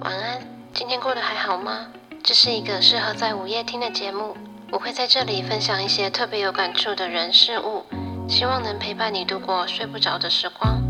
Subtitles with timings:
[0.00, 0.40] 晚安，
[0.72, 1.88] 今天过得还好吗？
[2.22, 4.34] 这是一个适合在午夜听的节目，
[4.70, 7.84] 我会在这里分享一些特别有感触的人事物，
[8.26, 10.80] 希望能陪伴你度过睡不着的时光。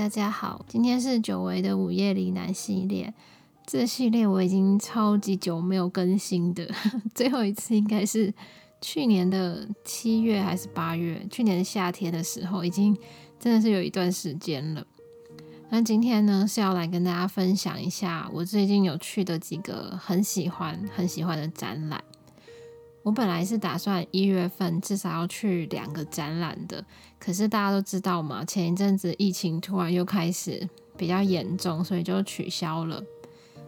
[0.00, 3.12] 大家好，今天是久违的午夜里男系列。
[3.66, 6.66] 这系列我已经超级久没有更新的，
[7.14, 8.32] 最后一次应该是
[8.80, 11.22] 去年的七月还是八月？
[11.30, 12.96] 去年夏天的时候，已经
[13.38, 14.86] 真的是有一段时间了。
[15.68, 22.02] 那今天呢是要来跟大家分享一下我最近有去的几个很喜欢、很喜欢的展览。
[23.02, 26.84] 我本来是打算一月份至少要去两个展览的，
[27.18, 30.68] 可是大家都知道嘛，前一阵子疫情突然又开始
[30.98, 33.02] 比较严重，所以就取消了。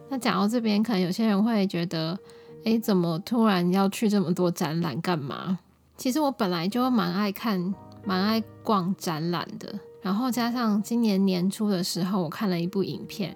[0.09, 2.17] 那讲到这边，可能有些人会觉得，
[2.65, 5.57] 诶，怎么突然要去这么多展览干嘛？
[5.97, 7.73] 其实我本来就蛮爱看、
[8.05, 13.35] 蛮爱逛展览的，然后加上今年年初的时候，我看了一部影片，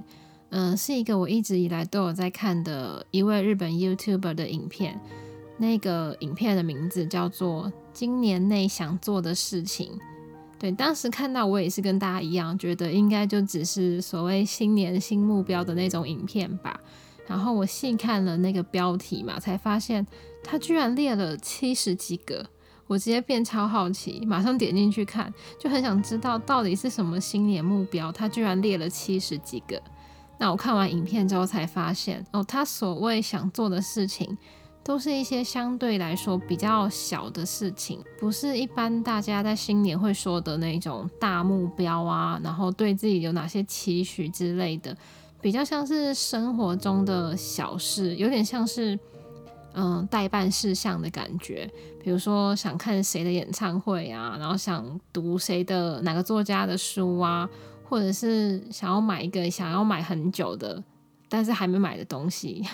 [0.49, 4.99] 嗯，是一个我一直以来都有在看的一位日本 YouTuber 的影片。
[5.57, 9.91] 那个影片的名字叫做《今年内想做的事情》。
[10.59, 16.79] 对，当时看到我也是跟大家一样，觉得应该就只是所谓新年新目标的那种影片吧。
[17.27, 20.05] 然后我细看了那个标题嘛，才发现
[20.43, 22.43] 他居然列了七十几个，
[22.87, 29.79] 我直接变超好奇，马上点进去看，就很想知道到底是什么新年目标，他居然列了七十几个。
[30.39, 34.37] 那我看完影片之后才发现，哦，他所谓想做的事情。
[34.87, 44.95] 都是一些相对来说比较小的事情，不是一般大家在新年会说的那种大目标啊，然后对自己有哪些期许之类的，
[45.41, 48.97] 比较像是生活中的小事，有点像是
[49.73, 51.69] 嗯代办事项的感觉。
[52.01, 57.49] 比如说想看谁的演唱会啊，然后想读谁的哪个作家的书啊，
[57.83, 60.81] 或者是想要买一个想要买很久的，
[61.27, 62.65] 但是还没买的东西。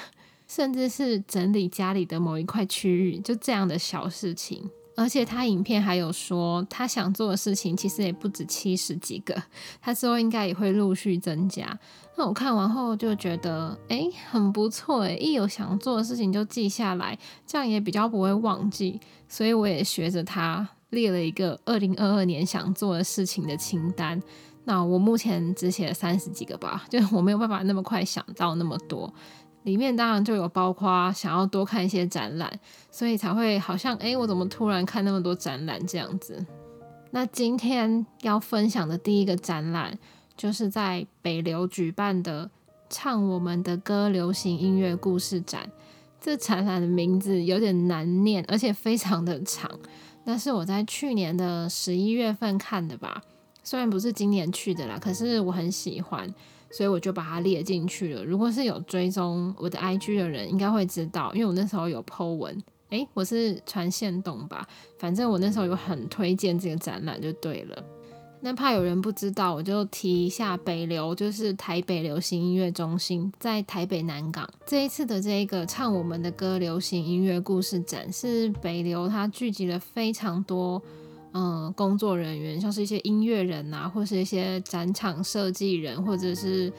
[0.54, 4.70] 甚至是整理家里的某一块区域，就这样的小事情。
[4.96, 9.36] 而且他影片还有说，他想做的事情其实也不止七十几个，
[9.82, 11.80] 他之后应该也会陆续增加。
[12.16, 19.00] 那我看完后就觉得，哎，很不错诶，一有想做的事情就记下来，这样也比较不会忘记。
[19.28, 24.22] 所以我也学着他列了一个二零二二年想做的事情的清单。
[24.66, 29.12] 那我目前只写了三十几个吧，就我没有办法那么快想到那么多。
[29.64, 32.60] 里面当然就有包括想要多看一些展览，
[32.92, 36.46] 所以才会好像哎，我怎么突然看那么多展览这样子？
[37.12, 39.98] 那今天要分享的第一个展览，
[40.36, 42.50] 就是在北流举办的
[42.90, 45.70] “唱我们的歌”流行音乐故事展。
[46.20, 49.70] 这展览的名字有点难念，而且非常的长。
[50.24, 53.22] 那是我在去年的十一月份看的吧，
[53.64, 56.34] 虽然不是今年去的啦，可是我很喜欢。
[56.74, 58.26] 所以我就把它列进去了。
[58.26, 64.68] 如果是有追踪我的 IG 的人，应该会知道，因为我那时候有 po 文，诶，我是传线动吧，
[64.98, 67.84] 反正我那时候有很推荐这个展览就对了。
[68.46, 74.46] 那怕有人不知道，我就提一下北流，就是台北流行音乐中心，在台北南港。
[74.66, 80.82] 这一次的这个唱我们的歌流行音乐故事展，是北流它聚集了非常多。
[81.34, 86.72] 嗯，工作人员像是一些音乐人啊，或是一些展场设计人，或者是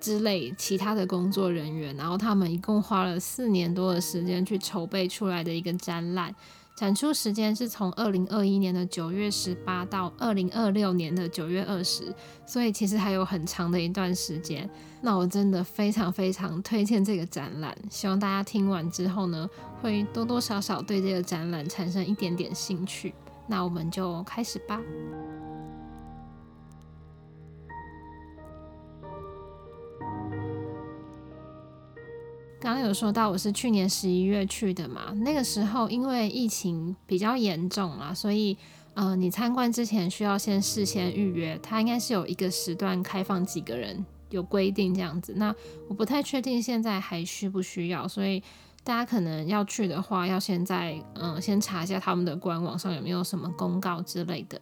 [0.00, 6.32] 之类其他的工作人员，然后他们一共花了四年多的时间去筹备出来的一个展览，
[6.76, 12.14] 展出时间是从二零二一年的九月十八到二零二六年的九月二十，
[12.46, 14.70] 所以其实还有很长的一段时间。
[15.02, 19.50] 那我真的非常非常推荐这个展览，希望大家听完之后呢，
[19.82, 23.12] 会多多少少对这个展览产生一点点兴趣。
[23.48, 24.80] 那我们就开始吧。
[32.60, 38.56] 刚刚有说到我是去年十一月去的嘛，那个时候因为疫情比较严重啦，所以
[38.94, 45.32] 呃，你参观之前需要先事先预约，它应该是有一个时段开放几个人，有规定这样子。
[45.36, 45.54] 那
[45.88, 48.42] 我不太确定现在还需不需要，所以。
[48.84, 54.60] 大家可能要去的话，要先在嗯，先查一下他们的官网上有没有什么公告之类的。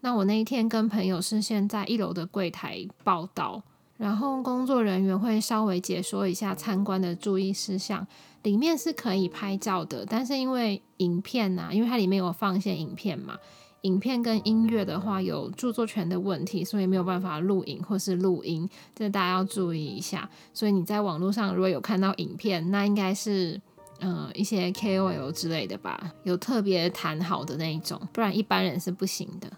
[0.00, 3.62] 那我那一天跟朋友是先在一楼的柜台报到，
[3.96, 8.06] 然后工作人员会稍微解说一下参观的注意事项。
[8.42, 13.38] 里面是可以拍照的，但是因为影片呐，因为它里面有放一些影片嘛，
[13.84, 20.28] 影片跟音乐的话有著作权的问题，所以没有办法录影或是录音，这大家要注意一下。
[20.52, 23.60] 所以你在网络上如果有看到影片，那应该是
[24.00, 29.50] 嗯一些 KOL 之类的吧，有特别谈好的那一种，不然一般人是不行的。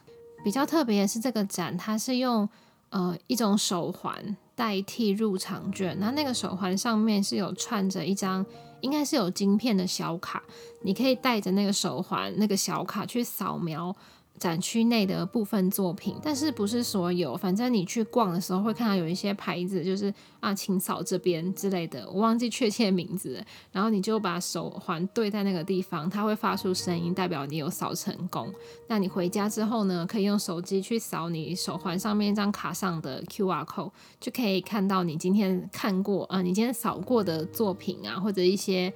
[0.44, 2.48] 比较特别的是这个展，它是用
[2.90, 8.44] 呃一种手环代替入场券，那那个手环上面是有串着一张。
[8.82, 10.40] 应该是有晶片的小卡，
[10.82, 13.94] 你可以带着那个手环、那个小卡去扫描。
[14.38, 17.36] 展区内的部分作品，但是不是所有。
[17.36, 23.42] 反正你去逛的时候会看到有一些牌子，就是啊，请扫这边之类的，我忘记确切名字。
[23.72, 28.52] 然后你就把手环对在那个地方，它会发出声音，代表你有扫成功。
[28.88, 33.90] 那你回家之后呢，可以用手机去扫你手环上面一张卡上的 QR code，
[34.20, 38.92] 就可以看到你今天看过啊，你今天扫过的作品啊，或者一些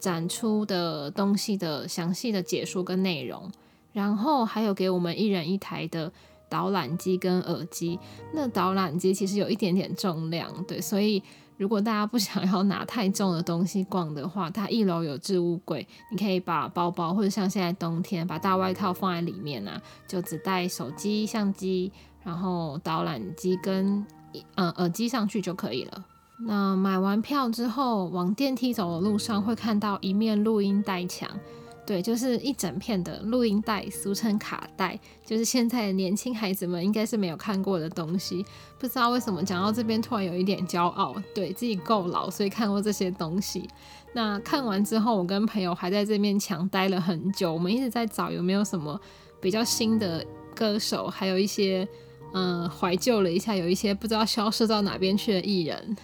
[0.00, 3.50] 展出的东西的详细的解说跟内容。
[3.98, 6.12] 然后还有给我们一人一台的
[6.48, 7.98] 导览机跟耳机，
[8.32, 11.20] 那导览机其实有一点点重量，对，所以
[11.56, 21.90] 如果大家不想要拿太重的东西逛的话，它一楼有置物柜，你可以把包包或者像现在冬天把大外套放在里面啊，就只带手机、相机，
[22.22, 24.06] 然后导览机跟
[24.54, 26.04] 嗯耳机上去就可以了。
[26.46, 31.28] 那买完票之后，往电梯走的路上会看到一面录音带墙。
[31.88, 38.44] 对，就是一整片的录音带，俗称卡带，就是现在的年轻孩子们应该是没有看过的东西。
[38.78, 43.66] 不知道为什么讲到这边突然有一点骄傲，对自己够老，所以看过这些东西。
[44.12, 49.00] 那看完之后，我跟朋友还在这面墙待了很久，我们一直在找有没有什么
[49.40, 50.22] 比较新的
[50.54, 51.88] 歌手，还有一些
[52.34, 55.96] 嗯怀旧了一下，有一些不知道消失到哪边去的艺人。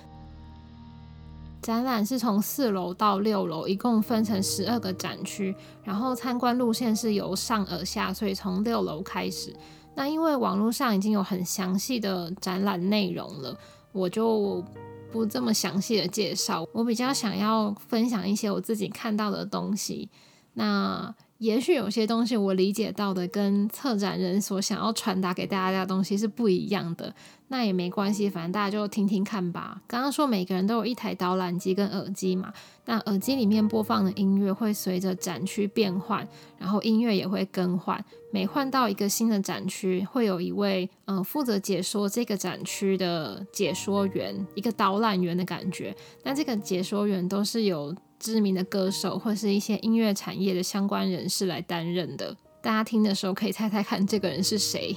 [1.64, 9.56] 展览是从四楼到六楼，一共分成十二个展区，然后参观路线是由上而下，所以从六楼开始。
[9.94, 13.56] 那因为网络上已经有很详细的展览内容了，
[13.92, 14.62] 我就
[15.10, 16.66] 不这么详细的介绍。
[16.70, 20.10] 我比较想要分享一些我自己看到的东西。
[20.52, 27.12] 那也许有些东西我理解到的跟策展人所想要传达给大家的东西是不一样的，
[27.48, 29.82] 那也没关系，反正大家就听听看吧。
[29.86, 32.52] 刚刚说每个人都有一台导览机跟耳机嘛，
[32.84, 36.26] 那耳机里面播放的音乐会随着展区变换，
[36.56, 38.02] 然后音乐也会更换。
[38.30, 45.94] 每换到一个新的展区，会有一位嗯负责解说这个展区的解说员，一个导览员的感觉。
[46.22, 47.94] 那这个解说员都是有。
[48.24, 54.96] 知名的歌手或是一些音乐产业的相关人士来担任的，大家听的时候可以猜猜看这个人是谁。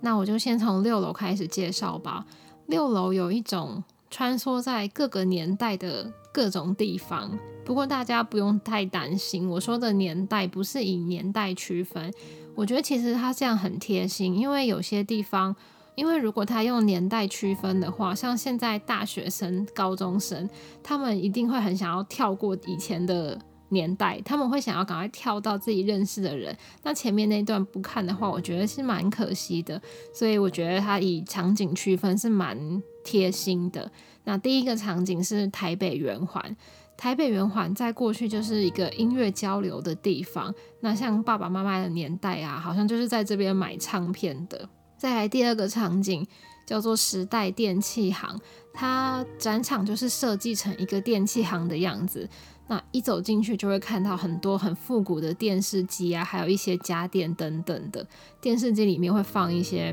[0.00, 2.24] 那我就先从六楼开始介绍吧。
[2.68, 12.10] 六楼有一种穿梭在各个年代的各种地方，不过大家不用太担心，我说的年代不是以年代区分。
[12.54, 15.54] 我觉得其实他这样很贴心，因为有些地方。
[15.94, 20.48] 因为如果他用年代区分的话，像现在大学生、高中生，
[20.82, 26.56] 他们一定会很想要跳过以前的年代，他们会想要赶快跳到自己认识的人。
[26.82, 29.80] 那前面那段不看的话，我觉得是蛮可惜的。
[30.14, 33.90] 所以我觉得他以场景区分是蛮贴心的。
[34.24, 36.56] 那第一个场景是台北圆环，
[36.96, 40.54] 台北圆环在过去就是一个音乐交流的地方。
[40.80, 44.68] 那像爸爸妈妈的年代啊，好像就是在这边买唱片的。
[45.02, 46.24] 再来第二个场景
[46.64, 48.38] 叫做时代电器行，
[48.72, 52.28] 它展场就是设计成一个电器行的样子。
[52.68, 58.06] 那一走进去就会看到很多很复古的电视机啊，还有一些家电等等的。
[58.40, 59.92] 电视机里面会放一些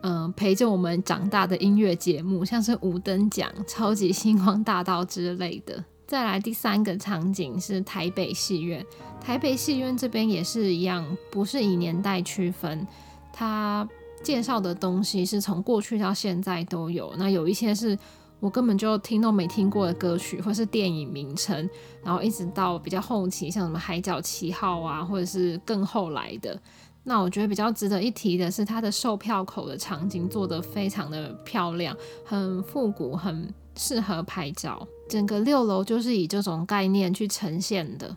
[0.00, 5.84] 嗯陪着我们长大的音乐节目，像是五等奖、超级星光大道之类的。
[6.06, 8.86] 再来第三个场景是台北戏院，
[9.20, 12.86] 台北戏院这边也是一样，不是以年代区分，
[13.34, 13.86] 它。
[14.22, 17.98] 介绍的东西是从过去到现在都有，那有一些是
[18.38, 21.68] 我根本就听都没听过的歌曲，或是电影名称，
[22.04, 26.58] 然后一直到比较后期，像什么《海角七号》啊，或者是更后来的。
[27.02, 34.86] 那我觉得比较值得一提的是，它的售票口的场景做得非常的漂亮，很复古，很适合拍照。
[35.08, 38.16] 整个六楼就是以这种概念去呈现的。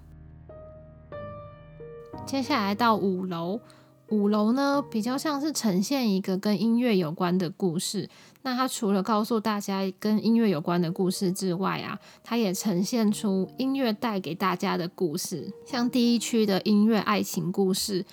[2.25, 3.59] 接下来到五楼。
[4.09, 8.07] 五楼呢，比较像是呈现一个跟音乐有关的故事。
[8.43, 15.51] 那它除了告诉大家跟音乐有关的故事之外啊，它也呈现出音乐带给大家的故事。
[15.65, 18.05] 像第一区的音乐爱情故事，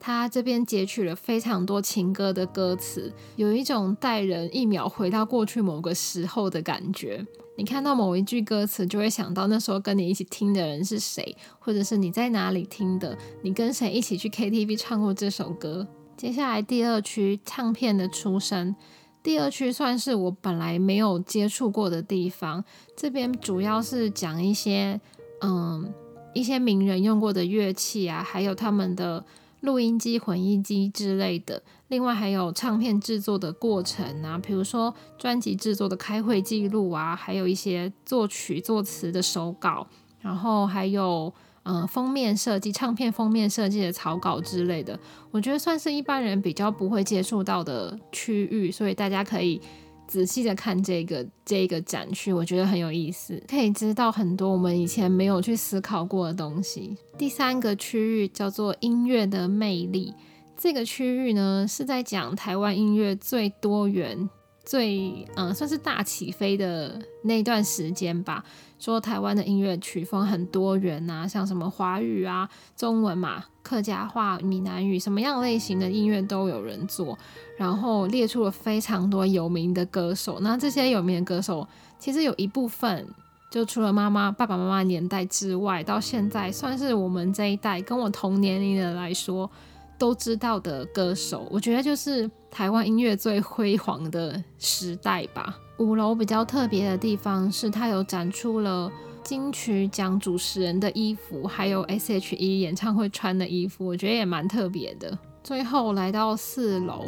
[0.00, 7.26] 他这边截取了非常多情歌的歌词，有一种带人一秒回到过去某个时候的感觉。
[7.56, 15.88] 你看到某一句歌词，就会想到那时候跟你一起听的人是谁，或者是你在哪里听的，你跟谁一起去 KTV 唱过这首歌。
[16.16, 18.76] 接下来第二区唱片的出身，
[19.24, 22.64] 第二区算是我本来没有接触过的地方。
[22.96, 25.00] 这边主要是讲一些，
[25.40, 25.92] 嗯，
[26.32, 29.24] 一些名人用过的乐器啊，还有他们的。
[29.60, 39.86] 录音机、混音机之类的，另外还有唱片制作的过程啊，比如说专辑制作的开会记录啊，还有一些作曲作词的手稿，
[40.20, 41.32] 然后还有
[41.64, 44.98] 嗯封面设计、唱片封面设计的草稿之类的，
[45.30, 49.60] 我觉得算是一般人比较不会接触到的区域，所以大家可以。
[50.08, 56.96] 仔细的看这个这个展区，我觉得很有意思，可以知道很多我们以前没有去思考过的东西。
[57.18, 60.14] 第三个区域叫做音乐的魅力，
[60.56, 64.28] 这个区域呢是在讲台湾音乐最多元。
[64.68, 68.44] 最嗯，算是大起飞的那段时间吧。
[68.78, 72.46] 说台湾的音乐曲风很多元啊，像什么华语啊、
[72.76, 77.18] 中文嘛、客家话、闽南语，什么样类型的音乐都有人做。
[77.56, 80.38] 然后列出了非常多有名的歌手。
[80.40, 81.66] 那这些有名的歌手，
[81.98, 83.08] 其实有一部分，
[83.50, 89.50] 就除了妈妈、爸爸妈妈年代之外，到现在算是我们这一代跟我同年龄的来说。
[89.98, 95.58] 都知道的歌手，我觉得就是台湾音乐最辉煌的时代吧。
[95.78, 98.90] 五楼比较特别的地方是，它有展出了
[99.22, 105.18] 金曲奖主持人的衣服，还有 S.H.E 演唱会穿的衣服，我觉得也蛮特别的。
[105.42, 107.04] 最后来到四楼，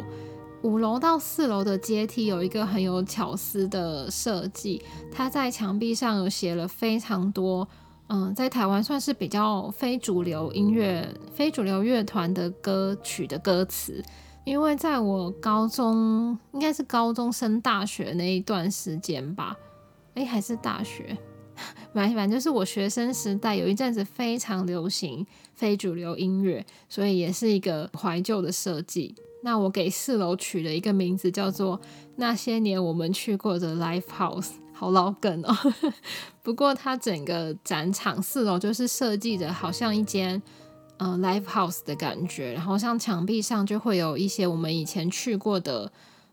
[0.61, 4.81] 五楼到四楼的阶梯有一个很有巧思的设计，
[5.11, 7.67] 它在墙壁上有写了非常多。
[8.13, 14.03] 嗯，在台湾算是比较非主流音乐、非主流乐团的歌曲的歌词，
[14.43, 19.55] 因为在我高中，应该是高中升大学那一段时间吧，
[20.15, 21.17] 诶，还是大学，
[21.95, 29.15] 反正就是我学生时代有一阵子非常流行非主流音乐，所以也是一个怀旧的设计。
[29.41, 31.79] 那我给四楼取了一个名字，叫做
[32.17, 34.60] 那些年我们去过的 Live House。
[34.81, 35.55] 好老梗哦，
[36.41, 40.41] 不过它整个展场四楼就是设计的好像一间
[40.97, 45.91] 嗯 live house 的感觉，然后像墙壁上就会有一些我们以前去过的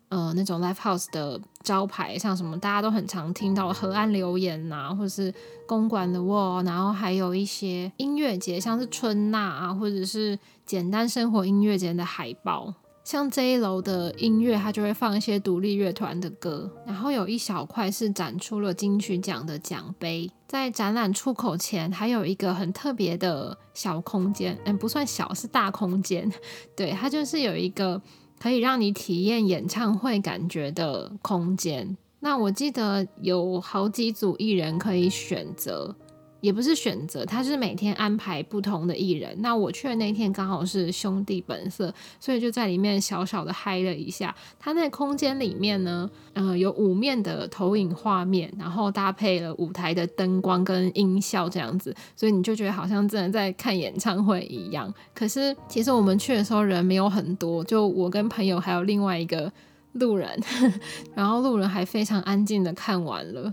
[0.08, 5.30] 呃那种 live house 的招牌，像什么大家都很常听到河岸留言呐，或者是
[5.66, 12.72] 公馆的 wall，然后还有一些音乐节，像是春娜啊，或者是简单生活音乐节的海报。
[13.08, 20.30] 像这一楼的音乐，它就会放一些独立乐团的歌，然后有一小块是展出了金曲奖的奖杯。
[20.46, 26.30] 在展览出口前，还有一个很特别的小空间，嗯，不算小，是大空间。
[26.76, 27.98] 对，它就是有一个
[28.38, 31.96] 可以让你体验演唱会感觉的空间。
[32.20, 35.96] 那我记得有好几组艺人可以选择。
[36.40, 39.36] 也不是选择，他是每天安排不同的艺人。
[39.40, 44.34] 那我去的那天刚好是兄弟本色，所以就在里面小小的嗨了一下。
[44.58, 54.92] 他那空间里面呢，呃，有五面的投影画面，然后搭配了舞台的灯光跟音效这样子，所以你就觉得好像真的在看演唱会一样。
[55.14, 59.52] 可是其实我们去的时候人没有很多，就我跟朋友还有另外一个
[59.94, 60.40] 路人，
[61.16, 63.52] 然后路人还非常安静的看完了。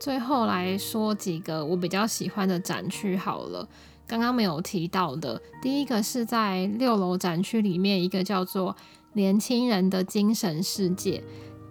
[0.00, 3.68] 最后来说几个我比较喜欢的展区好了，
[4.06, 8.74] 刚刚没有提到的，第一个是在六楼展区里面一个叫做
[9.12, 11.22] “年轻人的精神世界”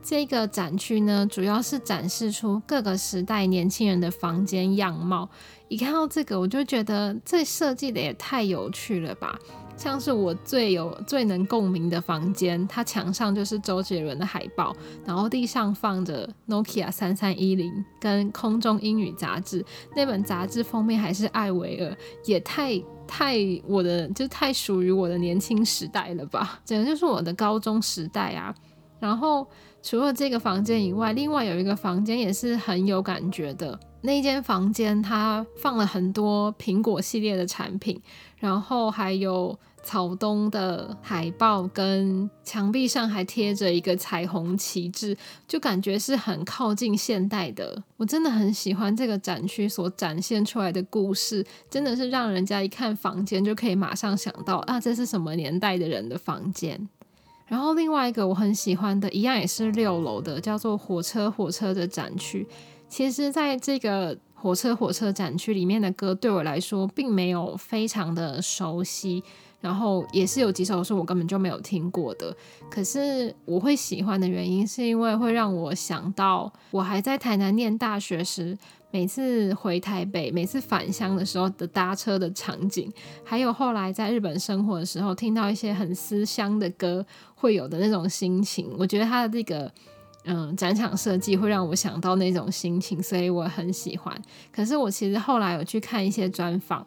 [0.03, 5.27] 这个展区呢，主要是展示出各个时代年轻人的房间样貌。
[5.67, 9.37] 一看到这个，我就觉得这设计的也太有趣了吧！
[9.79, 28.53] 像是我最有最能共鸣的房间，它墙上就是周杰伦的海报，然后地上放着 Nokia 三三一零跟空中英语杂志，那本杂志封面还是艾薇儿，也太太我的就太属于我的年轻时代了吧，简直就是我的高中时代啊！
[28.99, 29.47] 然后
[29.81, 38.01] 除了这个房间以外，另外有一个房间也是很有感觉的，那间房间它放了很多苹果系列的产品，
[38.39, 39.57] 然后还有。
[39.81, 45.17] 草东的海报跟墙壁上还贴着一个彩虹旗帜，
[45.47, 47.81] 就感觉是很靠近现代的。
[47.97, 56.87] 我真的很喜欢这个展区所展现出来的故事，真的是让人家一看房间就可以马上想到啊，这是什么年代的人的房间。
[57.47, 62.47] 然后另外一个我很喜欢的，一样也是六楼的，叫做火车火车的展区。
[62.87, 69.23] 其实，在这个火车火车展区里面的歌，对我来说并没有非常的熟悉。
[69.61, 72.35] 然后也是有几首是我根本就没有听过的，
[72.69, 78.57] 可是我会喜欢的原因是因为会让我想到我还在台南念大学时，
[78.89, 82.91] 每次回台北、每次返乡的时候的搭车的场景，
[83.23, 88.73] 还有后来在日本生活的时候听到一些很思乡的歌会有的那种心情。
[88.79, 89.69] 我觉得他的这个
[90.23, 94.19] 嗯展场设计会让我想到那种心情，所以我很喜欢。
[94.53, 96.85] 可是我其实后来有去看一些专访。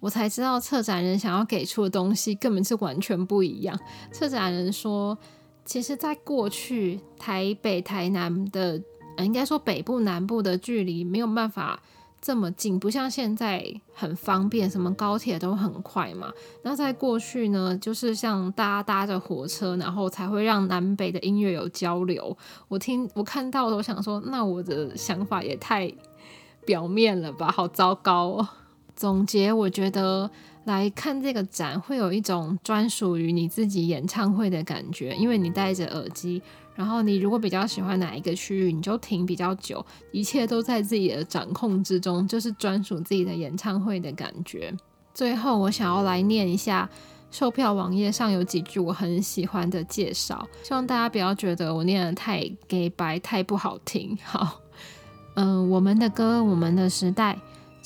[0.00, 3.78] 我才知道策展人想要给出的东西根本是完全不一样。
[4.12, 5.16] 策展人说，
[5.64, 8.80] 其实，在过去台北、台南的，
[9.18, 11.82] 应该说北部、南部的距离没有办法
[12.20, 16.32] 这么近，不像现在很方便，什么高铁都很快嘛。
[16.62, 22.36] 那在过去呢，就是像大家搭着火车，然后才会让南北的音乐有交流。
[22.68, 25.92] 我听我看到的，我想说，那我的想法也太
[26.64, 28.48] 表面了吧，好糟糕哦。
[28.98, 30.28] 总结，我觉得
[30.64, 36.42] 来看这个展会有一种专属于你自己演唱会的感觉，因为你戴着耳机，
[36.74, 44.74] 然后你如果比较喜欢哪一个区域，你就停比较久，一切都在自己的掌控之中，就是专属自己的演唱会的感觉。
[45.14, 46.90] 最后，我想要来念一下
[47.30, 54.18] 售票网页上有几句我很喜欢的介绍，希望大家不要觉得我念的太给白、太不好听。
[54.24, 54.60] 好，
[55.36, 57.38] 嗯，我们的歌，我们的时代。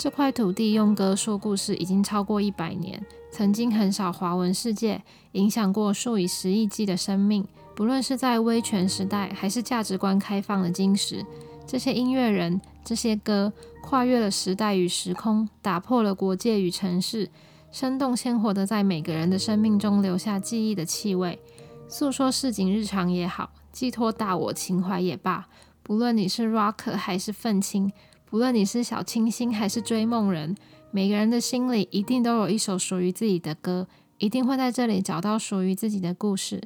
[0.03, 7.47] 这块土地用歌说故事已经超过一百年，曾经横扫华文世界，影响过数以十亿计的生命。
[7.77, 11.25] 不论是在威权时代，还是价值观开放的今时，
[11.65, 17.31] 这些音乐人、这些歌，跨越了时代与时空，打破了国界与城市，
[17.71, 21.39] 生动鲜活的在每个人的生命中留下记忆的气味，
[21.87, 25.47] 诉说市井日常也好，寄托大我情怀也罢。
[25.85, 27.93] 不论你是 rocker 还是愤青。
[28.33, 30.57] 无论你是小清新还是追梦人，
[30.91, 33.87] 每个人的心里一定都有一首属于自己的歌，
[34.17, 36.63] 一定会在这里找到属于自己的故事。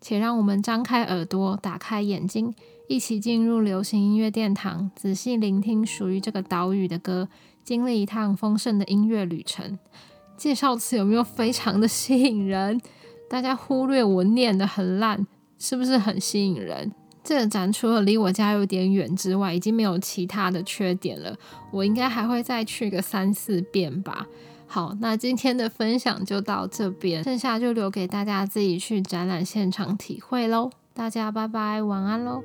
[0.00, 2.54] 且让我们张开耳朵，打开眼睛，
[2.88, 7.28] 一起进入流行音乐殿堂，仔细聆听属于这个岛屿的歌，
[7.62, 9.78] 经历一趟丰盛的音乐旅程。
[10.38, 12.80] 介绍词有没有非常的吸引人？
[13.28, 15.26] 大家忽略我念的很烂，
[15.58, 16.90] 是不是很吸引人？
[17.30, 21.32] 这个展除了离我家有点远之外，已经没有其他的缺点了。
[21.70, 24.26] 我应该还会再去个三四遍吧。
[24.66, 30.70] 好，那今天的分享就到这边，剩下就留给大家自己去展览现场体会喽。
[30.92, 32.42] 大家拜拜，晚安喽。